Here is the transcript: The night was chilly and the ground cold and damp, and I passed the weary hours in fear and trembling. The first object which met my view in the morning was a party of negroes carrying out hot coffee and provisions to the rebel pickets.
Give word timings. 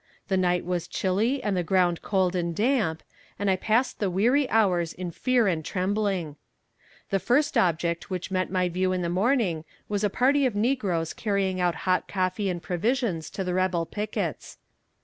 The 0.29 0.35
night 0.35 0.65
was 0.65 0.87
chilly 0.87 1.43
and 1.43 1.55
the 1.55 1.61
ground 1.61 2.01
cold 2.01 2.35
and 2.35 2.55
damp, 2.55 3.03
and 3.37 3.51
I 3.51 3.55
passed 3.55 3.99
the 3.99 4.09
weary 4.09 4.49
hours 4.49 4.93
in 4.93 5.11
fear 5.11 5.45
and 5.47 5.63
trembling. 5.63 6.37
The 7.11 7.19
first 7.19 7.55
object 7.55 8.09
which 8.09 8.31
met 8.31 8.49
my 8.49 8.67
view 8.67 8.93
in 8.93 9.03
the 9.03 9.09
morning 9.09 9.63
was 9.87 10.03
a 10.03 10.09
party 10.09 10.47
of 10.47 10.55
negroes 10.55 11.13
carrying 11.13 11.61
out 11.61 11.75
hot 11.85 12.07
coffee 12.07 12.49
and 12.49 12.63
provisions 12.63 13.29
to 13.29 13.43
the 13.43 13.53
rebel 13.53 13.85
pickets. 13.85 14.57